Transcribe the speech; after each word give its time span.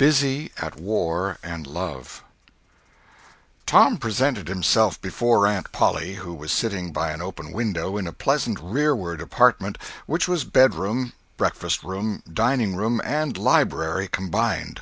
CHAPTER 0.00 0.26
III 0.26 0.50
TOM 3.66 3.98
presented 3.98 4.48
himself 4.48 4.98
before 5.02 5.46
Aunt 5.46 5.72
Polly, 5.72 6.14
who 6.14 6.32
was 6.32 6.52
sitting 6.52 6.90
by 6.90 7.10
an 7.10 7.20
open 7.20 7.52
window 7.52 7.98
in 7.98 8.06
a 8.06 8.12
pleasant 8.14 8.58
rearward 8.62 9.20
apartment, 9.20 9.76
which 10.06 10.26
was 10.26 10.44
bedroom, 10.44 11.12
breakfast 11.36 11.82
room, 11.84 12.22
dining 12.32 12.76
room, 12.76 13.02
and 13.04 13.36
library, 13.36 14.08
combined. 14.10 14.78